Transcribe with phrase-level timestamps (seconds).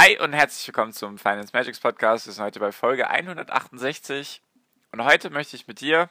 [0.00, 2.26] Hi und herzlich willkommen zum Finance Magics Podcast.
[2.26, 4.40] Wir sind heute bei Folge 168
[4.92, 6.08] und heute möchte ich mit dir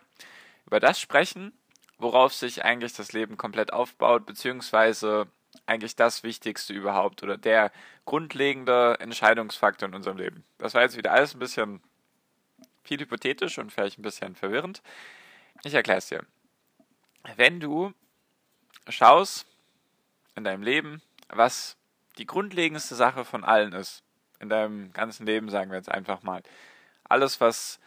[0.65, 1.53] über das sprechen,
[1.97, 5.27] worauf sich eigentlich das Leben komplett aufbaut, beziehungsweise
[5.67, 7.71] eigentlich das Wichtigste überhaupt oder der
[8.03, 10.43] grundlegende Entscheidungsfaktor in unserem Leben.
[10.57, 11.81] Das war jetzt wieder alles ein bisschen
[12.83, 14.81] viel hypothetisch und vielleicht ein bisschen verwirrend.
[15.63, 16.25] Ich erkläre es dir.
[17.37, 17.93] Wenn du
[18.89, 19.47] schaust
[20.35, 21.77] in deinem Leben, was
[22.17, 24.03] die grundlegendste Sache von allen ist,
[24.39, 26.43] in deinem ganzen Leben, sagen wir jetzt einfach mal,
[27.03, 27.79] alles, was,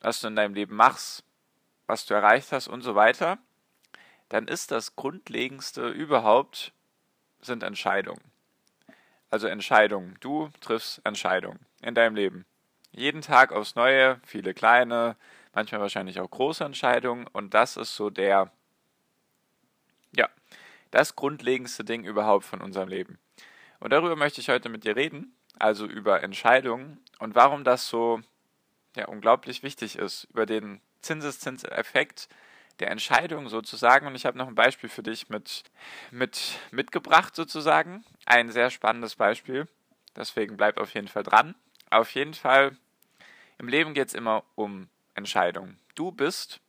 [0.00, 1.24] was du in deinem Leben machst,
[1.86, 3.38] was du erreicht hast und so weiter,
[4.28, 6.72] dann ist das Grundlegendste überhaupt,
[7.40, 8.22] sind Entscheidungen.
[9.30, 10.16] Also Entscheidungen.
[10.20, 12.44] Du triffst Entscheidungen in deinem Leben.
[12.92, 15.16] Jeden Tag aufs Neue, viele kleine,
[15.52, 18.50] manchmal wahrscheinlich auch große Entscheidungen und das ist so der,
[20.14, 20.28] ja,
[20.90, 23.18] das grundlegendste Ding überhaupt von unserem Leben.
[23.80, 28.20] Und darüber möchte ich heute mit dir reden, also über Entscheidungen und warum das so
[28.96, 32.28] ja, unglaublich wichtig ist, über den Zinseszinseffekt
[32.80, 34.06] der Entscheidung sozusagen.
[34.06, 35.64] Und ich habe noch ein Beispiel für dich mit,
[36.10, 38.04] mit, mitgebracht sozusagen.
[38.26, 39.68] Ein sehr spannendes Beispiel.
[40.14, 41.54] Deswegen bleib auf jeden Fall dran.
[41.90, 42.76] Auf jeden Fall,
[43.58, 45.78] im Leben geht es immer um Entscheidungen.
[45.94, 46.60] Du bist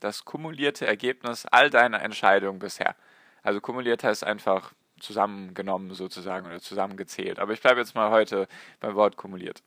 [0.00, 2.96] das kumulierte Ergebnis all deiner Entscheidungen bisher.
[3.42, 7.38] Also kumuliert heißt einfach zusammengenommen sozusagen oder zusammengezählt.
[7.38, 8.48] Aber ich bleibe jetzt mal heute
[8.80, 9.62] beim Wort kumuliert.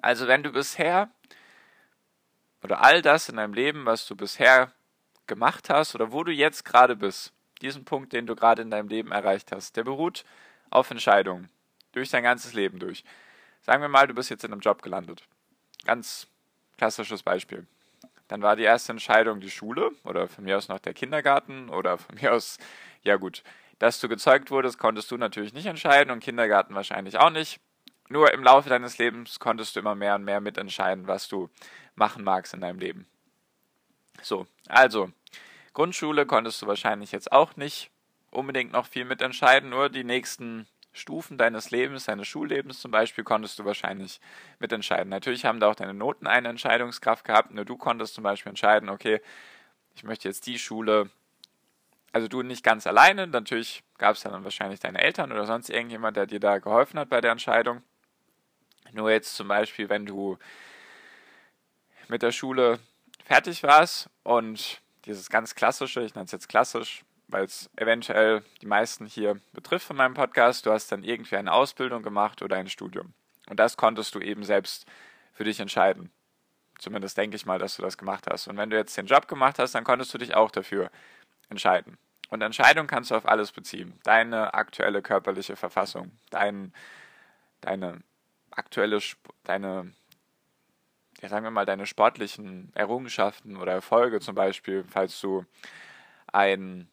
[0.00, 1.10] Also wenn du bisher
[2.62, 4.72] oder all das in deinem Leben, was du bisher
[5.26, 7.32] gemacht hast oder wo du jetzt gerade bist,
[7.62, 10.24] diesen Punkt, den du gerade in deinem Leben erreicht hast, der beruht
[10.70, 11.48] auf Entscheidungen
[11.92, 13.04] durch dein ganzes Leben durch.
[13.62, 15.22] Sagen wir mal, du bist jetzt in einem Job gelandet.
[15.84, 16.26] Ganz
[16.76, 17.66] klassisches Beispiel.
[18.28, 21.98] Dann war die erste Entscheidung die Schule oder von mir aus noch der Kindergarten oder
[21.98, 22.58] von mir aus,
[23.02, 23.42] ja gut,
[23.78, 27.60] dass du gezeugt wurdest, konntest du natürlich nicht entscheiden und Kindergarten wahrscheinlich auch nicht.
[28.08, 31.48] Nur im Laufe deines Lebens konntest du immer mehr und mehr mitentscheiden, was du
[31.94, 33.06] machen magst in deinem Leben.
[34.22, 35.10] So, also,
[35.72, 37.90] Grundschule konntest du wahrscheinlich jetzt auch nicht
[38.30, 43.58] unbedingt noch viel mitentscheiden, nur die nächsten Stufen deines Lebens, deines Schullebens zum Beispiel, konntest
[43.58, 44.20] du wahrscheinlich
[44.60, 45.08] mitentscheiden.
[45.08, 48.88] Natürlich haben da auch deine Noten eine Entscheidungskraft gehabt, nur du konntest zum Beispiel entscheiden,
[48.88, 49.20] okay,
[49.96, 51.10] ich möchte jetzt die Schule
[52.14, 56.16] also du nicht ganz alleine, natürlich gab es dann wahrscheinlich deine Eltern oder sonst irgendjemand,
[56.16, 57.82] der dir da geholfen hat bei der Entscheidung.
[58.92, 60.38] Nur jetzt zum Beispiel, wenn du
[62.06, 62.78] mit der Schule
[63.24, 68.66] fertig warst und dieses ganz klassische, ich nenne es jetzt klassisch, weil es eventuell die
[68.66, 72.68] meisten hier betrifft von meinem Podcast, du hast dann irgendwie eine Ausbildung gemacht oder ein
[72.68, 73.12] Studium.
[73.50, 74.86] Und das konntest du eben selbst
[75.32, 76.12] für dich entscheiden.
[76.78, 78.46] Zumindest denke ich mal, dass du das gemacht hast.
[78.46, 80.92] Und wenn du jetzt den Job gemacht hast, dann konntest du dich auch dafür
[81.48, 81.98] entscheiden.
[82.30, 83.98] Und Entscheidung kannst du auf alles beziehen.
[84.02, 86.72] Deine aktuelle körperliche Verfassung, dein,
[87.60, 88.02] deine
[88.50, 88.98] aktuelle,
[89.44, 89.92] deine,
[91.20, 95.44] ja, sagen wir mal, deine sportlichen Errungenschaften oder Erfolge zum Beispiel, falls du
[96.32, 96.88] ein,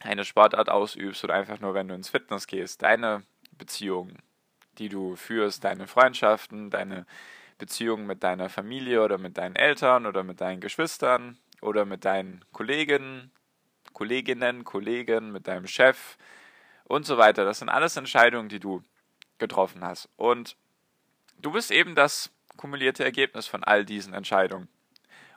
[0.00, 4.18] eine Sportart ausübst oder einfach nur, wenn du ins Fitness gehst, deine Beziehungen,
[4.78, 7.06] die du führst, deine Freundschaften, deine
[7.58, 12.44] Beziehungen mit deiner Familie oder mit deinen Eltern oder mit deinen Geschwistern oder mit deinen
[12.52, 13.32] Kollegen,
[13.98, 16.18] Kolleginnen, Kollegen, mit deinem Chef
[16.84, 17.44] und so weiter.
[17.44, 18.80] Das sind alles Entscheidungen, die du
[19.38, 20.08] getroffen hast.
[20.16, 20.56] Und
[21.42, 24.68] du bist eben das kumulierte Ergebnis von all diesen Entscheidungen.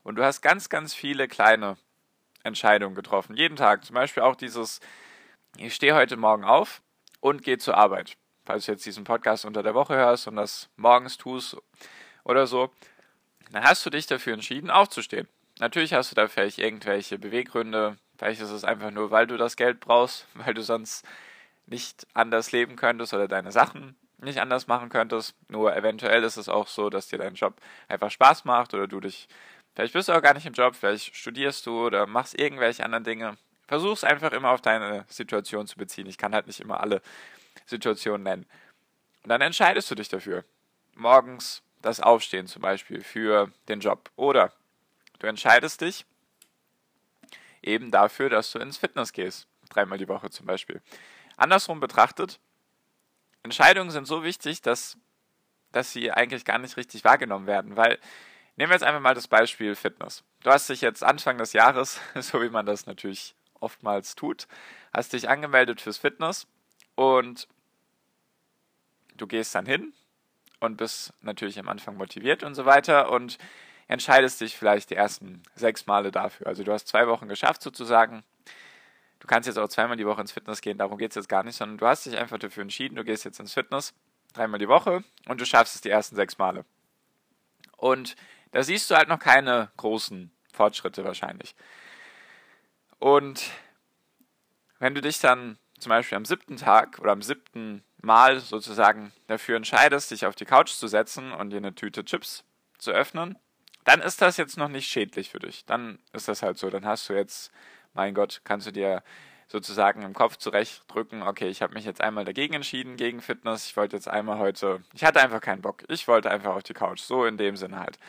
[0.04, 1.76] Und du hast ganz, ganz viele kleine
[2.44, 3.36] Entscheidungen getroffen.
[3.36, 3.84] Jeden Tag.
[3.84, 4.80] Zum Beispiel auch dieses,
[5.58, 6.84] ich stehe heute Morgen auf
[7.20, 8.16] und gehe zur Arbeit.
[8.46, 11.57] Falls du jetzt diesen Podcast unter der Woche hörst und das morgens tust
[12.24, 12.69] oder so,
[13.50, 15.28] dann hast du dich dafür entschieden, aufzustehen.
[15.57, 19.56] Natürlich hast du da vielleicht irgendwelche Beweggründe, Vielleicht ist es einfach nur, weil du das
[19.56, 21.03] Geld brauchst, weil du sonst
[21.65, 25.33] nicht anders leben könntest oder deine Sachen nicht anders machen könntest.
[25.50, 27.56] Nur eventuell ist es auch so, dass dir dein Job
[27.88, 29.27] einfach Spaß macht oder du dich,
[29.73, 33.03] vielleicht bist du auch gar nicht im Job, vielleicht studierst du oder machst irgendwelche anderen
[33.03, 33.38] Dinge.
[33.68, 36.06] Versuch's einfach immer auf deine Situation zu beziehen.
[36.06, 37.01] Ich kann halt nicht immer alle
[37.65, 38.45] Situationen nennen.
[39.23, 40.45] Und dann entscheidest du dich dafür.
[40.94, 44.12] Morgens das Aufstehen zum Beispiel für den Job.
[44.15, 44.53] Oder
[45.18, 46.06] du entscheidest dich,
[47.62, 49.48] eben dafür, dass du ins Fitness gehst.
[49.69, 50.81] Dreimal die Woche zum Beispiel.
[51.38, 52.40] Andersrum betrachtet,
[53.44, 54.98] Entscheidungen sind so wichtig, dass,
[55.72, 58.00] dass sie eigentlich gar nicht richtig wahrgenommen werden, weil
[58.56, 60.24] nehmen wir jetzt einfach mal das Beispiel Fitness.
[60.44, 64.48] Du hast dich jetzt Anfang des Jahres, so wie man das natürlich oftmals tut,
[64.94, 66.48] hast dich angemeldet fürs Fitness
[66.96, 67.48] und
[69.16, 69.94] du gehst dann hin
[70.60, 73.38] und bist natürlich am Anfang motiviert und so weiter und
[73.92, 76.48] entscheidest dich vielleicht die ersten sechs Male dafür.
[76.48, 78.24] Also du hast zwei Wochen geschafft sozusagen.
[79.20, 81.44] Du kannst jetzt auch zweimal die Woche ins Fitness gehen, darum geht es jetzt gar
[81.44, 83.94] nicht, sondern du hast dich einfach dafür entschieden, du gehst jetzt ins Fitness
[84.34, 86.64] dreimal die Woche und du schaffst es die ersten sechs Male.
[87.76, 88.16] Und
[88.52, 91.54] da siehst du halt noch keine großen Fortschritte wahrscheinlich.
[92.98, 93.52] Und
[94.80, 99.58] wenn du dich dann zum Beispiel am siebten Tag oder am siebten Mal sozusagen dafür
[99.58, 102.46] entscheidest, dich auf die Couch zu setzen und dir eine Tüte Chips
[102.78, 103.38] zu öffnen,
[103.83, 105.66] dann ist das jetzt noch nicht schädlich für dich.
[105.66, 106.69] Dann ist das halt so.
[106.69, 107.51] Dann hast du jetzt,
[107.94, 109.04] mein Gott, kannst du dir
[109.48, 113.66] sozusagen im Kopf zurechtdrücken, okay, ich habe mich jetzt einmal dagegen entschieden, gegen Fitness.
[113.66, 115.83] Ich wollte jetzt einmal heute, ich hatte einfach keinen Bock.
[115.89, 117.01] Ich wollte einfach auf die Couch.
[117.01, 118.00] So in dem Sinne halt.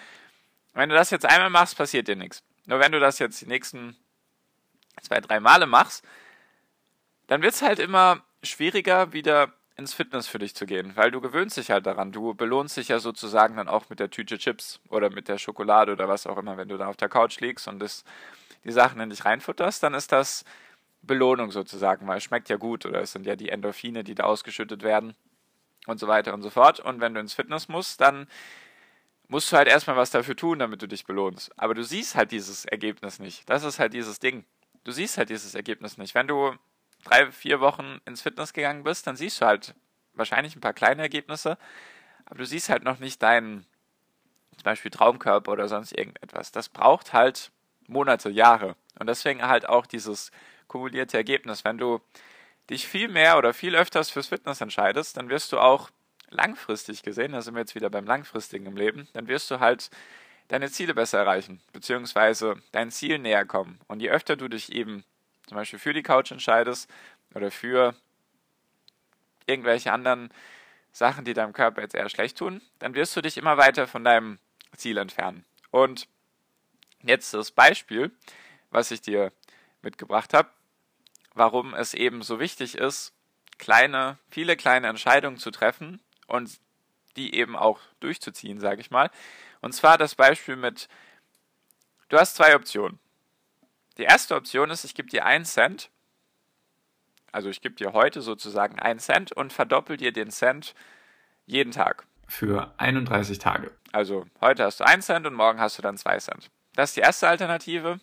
[0.73, 2.43] Wenn du das jetzt einmal machst, passiert dir nichts.
[2.67, 3.97] Nur wenn du das jetzt die nächsten
[5.01, 6.05] zwei, drei Male machst,
[7.27, 11.21] dann wird es halt immer schwieriger, wieder ins Fitness für dich zu gehen, weil du
[11.21, 12.13] gewöhnst dich halt daran.
[12.13, 15.93] Du belohnst dich ja sozusagen dann auch mit der Tüte Chips oder mit der Schokolade
[15.93, 18.05] oder was auch immer, wenn du da auf der Couch liegst und das,
[18.65, 20.45] die Sachen in dich reinfutterst, dann ist das
[21.03, 24.25] Belohnung sozusagen, weil es schmeckt ja gut oder es sind ja die Endorphine, die da
[24.25, 25.15] ausgeschüttet werden
[25.87, 26.79] und so weiter und so fort.
[26.81, 28.29] Und wenn du ins Fitness musst, dann
[29.29, 31.59] musst du halt erstmal was dafür tun, damit du dich belohnst.
[31.59, 33.49] Aber du siehst halt dieses Ergebnis nicht.
[33.49, 34.45] Das ist halt dieses Ding.
[34.85, 36.15] Du siehst halt dieses Ergebnis nicht.
[36.15, 36.55] Wenn du
[37.05, 39.75] drei, vier Wochen ins Fitness gegangen bist, dann siehst du halt
[40.15, 41.59] wahrscheinlich ein paar kleine Ergebnisse,
[42.27, 43.67] aber du siehst halt noch nicht deinen
[44.57, 46.53] zum Beispiel Traumkörper oder sonst irgendetwas.
[46.53, 47.51] Das braucht halt
[47.87, 48.77] Monate, Jahre.
[48.99, 50.31] Und deswegen halt auch dieses
[50.69, 51.65] kumulierte Ergebnis.
[51.65, 52.01] Wenn du
[52.71, 55.91] dich viel mehr oder viel öfters fürs Fitness entscheidest, dann wirst du auch
[56.31, 59.91] langfristig gesehen, da sind wir jetzt wieder beim langfristigen im Leben, dann wirst du halt
[60.49, 63.79] deine Ziele besser erreichen, beziehungsweise dein Ziel näher kommen.
[63.89, 65.05] Und je öfter du dich eben
[65.47, 66.91] zum Beispiel für die Couch entscheidest
[67.35, 67.95] oder für
[69.47, 70.33] irgendwelche anderen
[70.93, 74.05] Sachen, die deinem Körper jetzt eher schlecht tun, dann wirst du dich immer weiter von
[74.05, 74.39] deinem
[74.77, 75.45] Ziel entfernen.
[75.71, 76.07] Und
[77.03, 78.11] jetzt das Beispiel,
[78.71, 79.33] was ich dir
[79.83, 80.51] mitgebracht habe,
[81.35, 83.13] warum es eben so wichtig ist,
[83.59, 86.59] kleine, viele kleine Entscheidungen zu treffen und
[87.17, 89.11] die eben auch durchzuziehen, sage ich mal.
[89.61, 90.89] Und zwar das Beispiel mit,
[92.09, 92.99] du hast zwei Optionen.
[93.99, 95.91] Die erste Option ist, ich gebe dir einen Cent.
[97.31, 100.75] Also ich gebe dir heute sozusagen einen Cent und verdoppel dir den Cent
[101.47, 102.07] jeden Tag.
[102.29, 103.71] Für 31 Tage.
[103.93, 106.51] Also heute hast du einen Cent und morgen hast du dann zwei Cent.
[106.75, 108.01] Das ist die erste Alternative.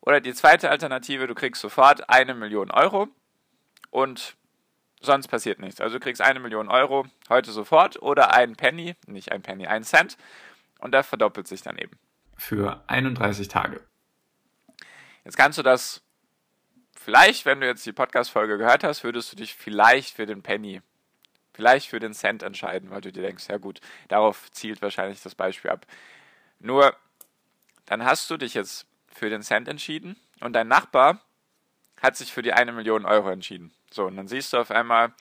[0.00, 3.08] Oder die zweite Alternative, du kriegst sofort eine Million Euro
[3.90, 4.36] und
[5.00, 5.80] sonst passiert nichts.
[5.80, 9.84] Also du kriegst eine Million Euro heute sofort oder ein Penny, nicht ein Penny, ein
[9.84, 10.16] Cent
[10.78, 11.98] und der verdoppelt sich dann eben.
[12.36, 13.80] Für 31 Tage.
[15.26, 16.02] Jetzt kannst du das
[16.94, 20.82] vielleicht, wenn du jetzt die Podcast-Folge gehört hast, würdest du dich vielleicht für den Penny,
[21.52, 25.34] vielleicht für den Cent entscheiden, weil du dir denkst, ja gut, darauf zielt wahrscheinlich das
[25.34, 25.84] Beispiel ab.
[26.60, 26.94] Nur,
[27.86, 31.20] dann hast du dich jetzt für den Cent entschieden und dein Nachbar
[32.00, 33.74] hat sich für die eine Million Euro entschieden.
[33.90, 35.12] So, und dann siehst du auf einmal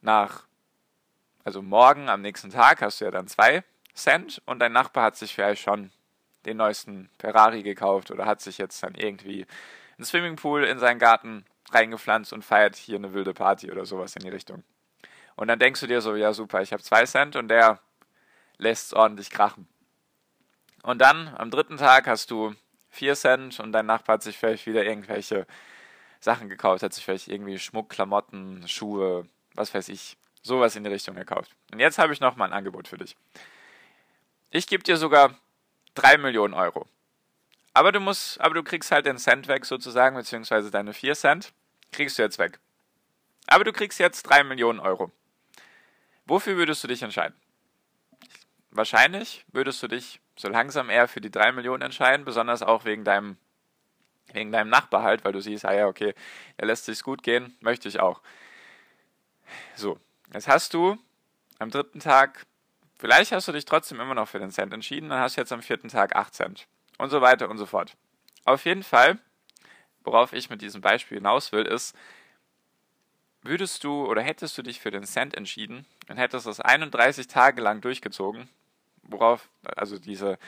[0.00, 0.46] nach,
[1.44, 5.16] also morgen am nächsten Tag hast du ja dann zwei Cent und dein Nachbar hat
[5.16, 5.92] sich vielleicht schon
[6.46, 9.46] den neuesten Ferrari gekauft oder hat sich jetzt dann irgendwie
[9.96, 14.22] einen Swimmingpool in seinen Garten reingepflanzt und feiert hier eine wilde Party oder sowas in
[14.22, 14.62] die Richtung.
[15.36, 17.80] Und dann denkst du dir so, ja super, ich habe zwei Cent und der
[18.58, 19.68] lässt es ordentlich krachen.
[20.82, 22.54] Und dann am dritten Tag hast du
[22.90, 25.46] vier Cent und dein Nachbar hat sich vielleicht wieder irgendwelche
[26.20, 30.90] Sachen gekauft, hat sich vielleicht irgendwie Schmuck, Klamotten, Schuhe, was weiß ich, sowas in die
[30.90, 31.50] Richtung gekauft.
[31.72, 33.16] Und jetzt habe ich noch mal ein Angebot für dich.
[34.50, 35.34] Ich gebe dir sogar
[35.94, 36.86] 3 Millionen Euro.
[37.72, 41.52] Aber du musst, aber du kriegst halt den Cent weg sozusagen, beziehungsweise deine 4 Cent
[41.92, 42.60] kriegst du jetzt weg.
[43.46, 45.10] Aber du kriegst jetzt 3 Millionen Euro.
[46.26, 47.36] Wofür würdest du dich entscheiden?
[48.70, 53.04] Wahrscheinlich würdest du dich so langsam eher für die 3 Millionen entscheiden, besonders auch wegen
[53.04, 53.36] deinem,
[54.32, 56.14] wegen deinem Nachbar halt, weil du siehst, ah ja, okay,
[56.56, 58.20] er lässt sich's gut gehen, möchte ich auch.
[59.76, 59.98] So,
[60.32, 60.98] jetzt hast du
[61.58, 62.46] am dritten Tag
[62.96, 65.62] Vielleicht hast du dich trotzdem immer noch für den Cent entschieden und hast jetzt am
[65.62, 66.66] vierten Tag 8 Cent.
[66.98, 67.96] Und so weiter und so fort.
[68.44, 69.18] Auf jeden Fall,
[70.04, 71.96] worauf ich mit diesem Beispiel hinaus will, ist,
[73.42, 77.60] würdest du oder hättest du dich für den Cent entschieden und hättest es 31 Tage
[77.60, 78.48] lang durchgezogen,
[79.02, 80.38] worauf, also diese,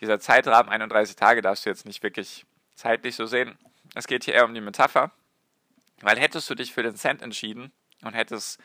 [0.00, 3.58] dieser Zeitrahmen 31 Tage darfst du jetzt nicht wirklich zeitlich so sehen.
[3.94, 5.10] Es geht hier eher um die Metapher,
[6.00, 7.72] weil hättest du dich für den Cent entschieden
[8.02, 8.60] und hättest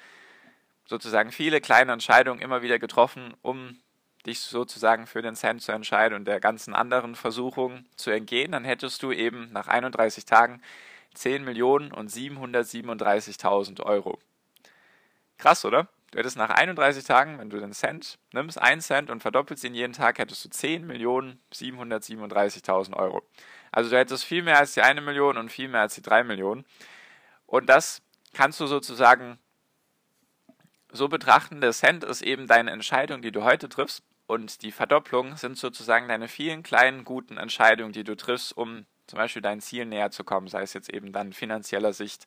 [0.88, 3.78] sozusagen viele kleine Entscheidungen immer wieder getroffen, um
[4.26, 8.66] dich sozusagen für den Cent zu entscheiden und der ganzen anderen Versuchung zu entgehen, dann
[8.66, 10.62] hättest du eben nach 31 Tagen
[11.14, 14.20] 10 Millionen und 737.000 Euro.
[15.38, 15.88] Krass, oder?
[16.12, 19.74] Du hättest nach 31 Tagen, wenn du den Cent nimmst, 1 Cent und verdoppelst ihn
[19.74, 23.24] jeden Tag, hättest du 10 Millionen 737.000 Euro.
[23.72, 26.24] Also du hättest viel mehr als die 1 Million und viel mehr als die 3
[26.24, 26.66] Millionen.
[27.46, 28.02] Und das
[28.34, 29.38] kannst du sozusagen
[30.92, 34.04] so betrachten, der Cent ist eben deine Entscheidung, die du heute triffst.
[34.26, 39.18] Und die Verdopplung sind sozusagen deine vielen kleinen guten Entscheidungen, die du triffst, um zum
[39.18, 42.26] Beispiel dein Ziel näher zu kommen, sei es jetzt eben dann finanzieller Sicht,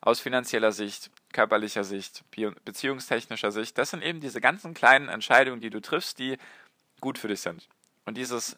[0.00, 2.24] aus finanzieller Sicht, körperlicher Sicht,
[2.64, 3.76] beziehungstechnischer Sicht.
[3.76, 6.38] Das sind eben diese ganzen kleinen Entscheidungen, die du triffst, die
[7.00, 7.68] gut für dich sind.
[8.06, 8.56] Und dieses,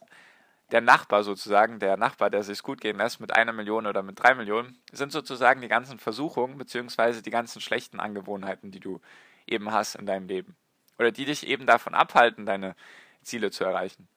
[0.70, 4.20] der Nachbar sozusagen, der Nachbar, der sich gut gehen lässt mit einer Million oder mit
[4.20, 9.00] drei Millionen, sind sozusagen die ganzen Versuchungen beziehungsweise die ganzen schlechten Angewohnheiten, die du
[9.46, 10.56] eben hast in deinem Leben
[10.98, 12.74] oder die dich eben davon abhalten, deine
[13.22, 14.08] Ziele zu erreichen.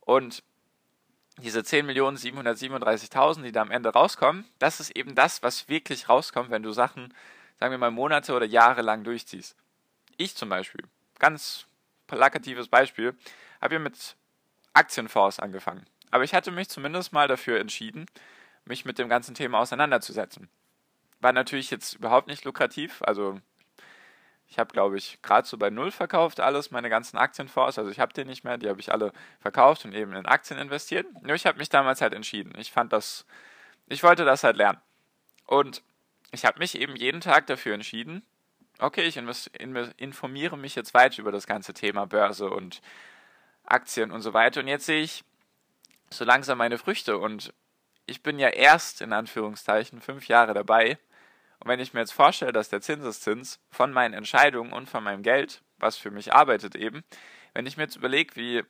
[0.00, 0.42] Und
[1.38, 6.62] diese 10.737.000, die da am Ende rauskommen, das ist eben das, was wirklich rauskommt, wenn
[6.62, 7.14] du Sachen,
[7.58, 9.56] sagen wir mal, Monate oder Jahre lang durchziehst.
[10.18, 10.84] Ich zum Beispiel,
[11.18, 11.66] ganz
[12.06, 13.16] plakatives Beispiel,
[13.60, 14.16] habe hier mit
[14.74, 15.86] Aktienfonds angefangen.
[16.10, 18.06] Aber ich hatte mich zumindest mal dafür entschieden,
[18.66, 20.50] mich mit dem ganzen Thema auseinanderzusetzen.
[21.20, 23.40] War natürlich jetzt überhaupt nicht lukrativ, also
[24.52, 27.78] ich habe, glaube ich, gerade so bei Null verkauft alles, meine ganzen Aktienfonds.
[27.78, 30.60] Also ich habe die nicht mehr, die habe ich alle verkauft und eben in Aktien
[30.60, 31.06] investiert.
[31.22, 32.52] Nur ich habe mich damals halt entschieden.
[32.58, 33.24] Ich fand das,
[33.88, 34.78] ich wollte das halt lernen.
[35.46, 35.82] Und
[36.32, 38.26] ich habe mich eben jeden Tag dafür entschieden,
[38.78, 42.82] okay, ich informiere mich jetzt weiter über das ganze Thema Börse und
[43.64, 44.60] Aktien und so weiter.
[44.60, 45.24] Und jetzt sehe ich
[46.10, 47.16] so langsam meine Früchte.
[47.16, 47.54] Und
[48.04, 50.98] ich bin ja erst in Anführungszeichen fünf Jahre dabei
[51.62, 55.22] und wenn ich mir jetzt vorstelle, dass der Zinseszins von meinen Entscheidungen und von meinem
[55.22, 57.04] Geld, was für mich arbeitet eben,
[57.54, 58.64] wenn ich mir jetzt überlege, wie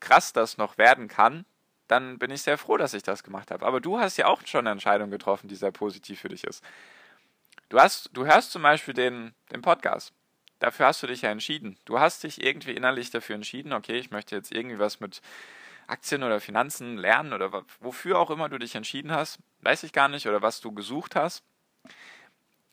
[0.00, 1.44] krass das noch werden kann,
[1.86, 3.64] dann bin ich sehr froh, dass ich das gemacht habe.
[3.64, 6.64] Aber du hast ja auch schon eine Entscheidung getroffen, die sehr positiv für dich ist.
[7.68, 10.12] Du, hast, du hörst zum Beispiel den, den Podcast.
[10.58, 11.78] Dafür hast du dich ja entschieden.
[11.84, 15.20] Du hast dich irgendwie innerlich dafür entschieden, okay, ich möchte jetzt irgendwie was mit
[15.86, 20.08] Aktien oder Finanzen lernen oder wofür auch immer du dich entschieden hast, weiß ich gar
[20.08, 21.44] nicht, oder was du gesucht hast.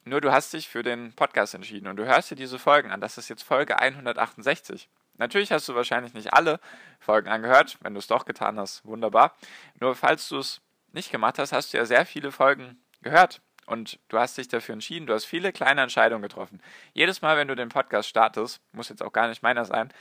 [0.04, 3.02] Nur du hast dich für den Podcast entschieden und du hörst dir diese Folgen an.
[3.02, 4.90] Das ist jetzt Folge 168.
[5.18, 6.60] Natürlich hast du wahrscheinlich nicht alle
[7.00, 7.78] Folgen angehört.
[7.82, 9.36] Wenn du es doch getan hast, wunderbar.
[9.80, 13.42] Nur falls du es nicht gemacht hast, hast du ja sehr viele Folgen gehört.
[13.68, 16.62] Und du hast dich dafür entschieden, du hast viele kleine Entscheidungen getroffen.
[16.94, 19.94] Jedes Mal, wenn du den Podcast startest, muss jetzt auch gar nicht meiner sein,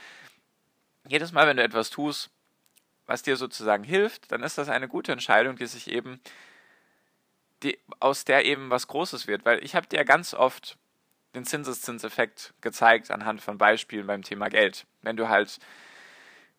[1.07, 2.29] jedes Mal, wenn du etwas tust,
[3.05, 6.19] was dir sozusagen hilft, dann ist das eine gute Entscheidung, die sich eben
[7.63, 9.45] die, aus der eben was Großes wird.
[9.45, 10.77] Weil ich habe dir ganz oft
[11.35, 14.85] den Zinseszinseffekt gezeigt anhand von Beispielen beim Thema Geld.
[15.01, 15.59] Wenn du halt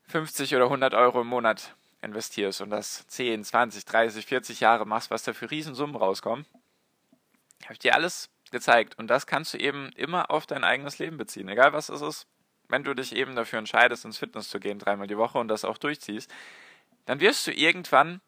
[0.09, 5.11] 50 oder 100 Euro im Monat investierst und das 10, 20, 30, 40 Jahre machst,
[5.11, 6.47] was da für Riesensummen rauskommen,
[7.65, 8.99] habe ich dir alles gezeigt.
[8.99, 12.27] Und das kannst du eben immer auf dein eigenes Leben beziehen, egal was es ist.
[12.69, 15.65] Wenn du dich eben dafür entscheidest, ins Fitness zu gehen, dreimal die Woche und das
[15.65, 16.33] auch durchziehst,
[17.05, 18.21] dann wirst du irgendwann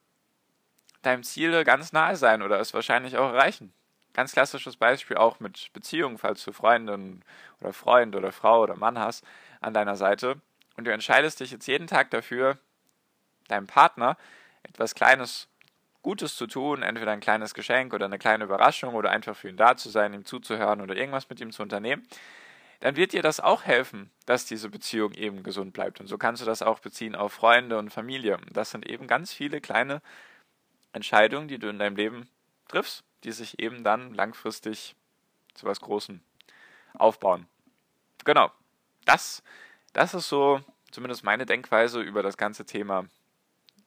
[1.06, 3.72] deinem Ziel ganz nahe sein oder es wahrscheinlich auch erreichen.
[4.12, 7.24] Ganz klassisches Beispiel auch mit Beziehungen, falls du Freundin
[7.60, 9.24] oder Freund oder Frau oder Mann hast
[9.60, 10.40] an deiner Seite
[10.76, 12.58] und du entscheidest dich jetzt jeden Tag dafür,
[13.48, 14.16] deinem Partner
[14.62, 15.48] etwas Kleines
[16.02, 19.56] Gutes zu tun, entweder ein kleines Geschenk oder eine kleine Überraschung oder einfach für ihn
[19.56, 22.06] da zu sein, ihm zuzuhören oder irgendwas mit ihm zu unternehmen,
[22.80, 26.00] dann wird dir das auch helfen, dass diese Beziehung eben gesund bleibt.
[26.00, 28.36] Und so kannst du das auch beziehen auf Freunde und Familie.
[28.52, 30.02] Das sind eben ganz viele kleine
[30.94, 32.28] Entscheidungen, die du in deinem Leben
[32.68, 34.94] triffst, die sich eben dann langfristig
[35.54, 36.20] zu was Großem
[36.94, 37.46] aufbauen.
[38.24, 38.50] Genau.
[39.04, 39.42] Das,
[39.92, 40.60] das ist so
[40.90, 43.04] zumindest meine Denkweise über das ganze Thema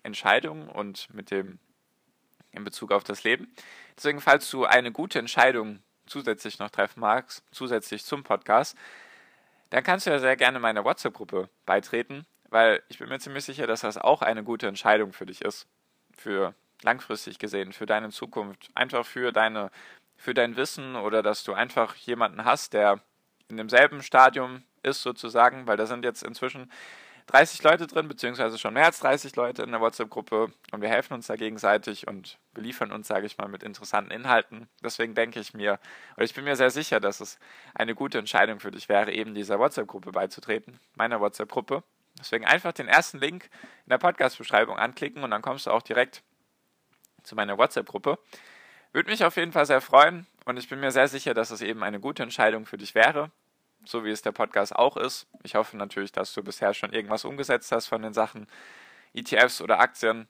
[0.03, 1.59] Entscheidungen und mit dem
[2.51, 3.53] in Bezug auf das Leben.
[3.95, 8.77] Deswegen, falls du eine gute Entscheidung zusätzlich noch treffen magst, zusätzlich zum Podcast,
[9.69, 13.67] dann kannst du ja sehr gerne meiner WhatsApp-Gruppe beitreten, weil ich bin mir ziemlich sicher,
[13.67, 15.67] dass das auch eine gute Entscheidung für dich ist.
[16.15, 19.71] Für langfristig gesehen, für deine Zukunft, einfach für deine,
[20.15, 23.01] für dein Wissen oder dass du einfach jemanden hast, der
[23.49, 26.71] in demselben Stadium ist sozusagen, weil da sind jetzt inzwischen
[27.27, 31.13] 30 Leute drin, beziehungsweise schon mehr als 30 Leute in der WhatsApp-Gruppe und wir helfen
[31.13, 34.69] uns da gegenseitig und beliefern uns, sage ich mal, mit interessanten Inhalten.
[34.81, 35.77] Deswegen denke ich mir,
[36.15, 37.37] oder ich bin mir sehr sicher, dass es
[37.75, 41.83] eine gute Entscheidung für dich wäre, eben dieser WhatsApp-Gruppe beizutreten, meiner WhatsApp-Gruppe.
[42.17, 43.49] Deswegen einfach den ersten Link
[43.85, 46.23] in der Podcast-Beschreibung anklicken und dann kommst du auch direkt
[47.27, 48.17] zu meiner WhatsApp-Gruppe.
[48.93, 51.61] Würde mich auf jeden Fall sehr freuen und ich bin mir sehr sicher, dass es
[51.61, 53.31] eben eine gute Entscheidung für dich wäre.
[53.85, 55.27] so wie es der Podcast auch ist.
[55.43, 58.47] Ich hoffe natürlich, dass du bisher schon irgendwas umgesetzt hast von den Sachen
[59.13, 60.27] ETFs oder Aktien.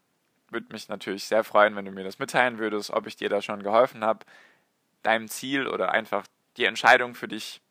[0.49, 3.41] Würde mich natürlich sehr freuen, wenn du mir das mitteilen würdest, ob ich dir da
[3.41, 4.25] schon geholfen habe,
[5.01, 6.25] deinem Ziel oder einfach
[6.57, 7.61] die Entscheidung für dich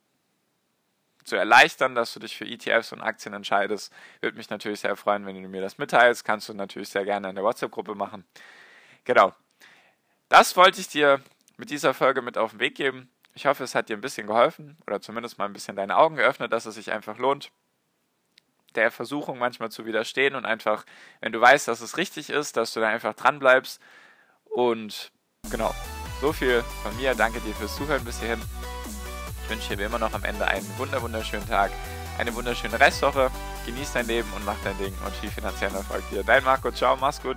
[1.25, 3.93] zu erleichtern, dass du dich für ETFs und Aktien entscheidest.
[4.21, 6.25] Würde mich natürlich sehr freuen, wenn du mir das mitteilst.
[6.25, 8.25] Kannst du natürlich sehr gerne in der WhatsApp-Gruppe machen.
[9.07, 9.33] Genau.
[10.29, 11.23] Das wollte ich dir
[11.57, 13.09] mit dieser Folge mit auf den Weg geben.
[13.35, 16.17] Ich hoffe, es hat dir ein bisschen geholfen oder zumindest mal ein bisschen deine Augen
[16.17, 17.51] geöffnet, dass es sich einfach lohnt,
[18.75, 20.85] der Versuchung manchmal zu widerstehen und einfach,
[21.21, 23.81] wenn du weißt, dass es richtig ist, dass du da einfach dran bleibst.
[24.45, 25.13] Und
[25.51, 25.75] genau,
[26.21, 27.15] so viel von mir.
[27.15, 28.43] Danke dir fürs Zuhören bis hierhin.
[29.45, 31.71] Ich wünsche dir wie immer noch am Ende einen wunder wunderschönen Tag,
[32.19, 33.31] eine wunderschöne Restwoche.
[33.67, 36.25] Genieß dein Leben und mach dein Ding und viel finanziellen Erfolg dir.
[36.25, 37.37] Dein Marco, ciao, mach's gut.